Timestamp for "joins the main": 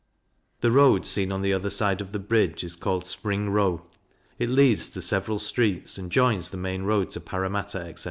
6.11-6.81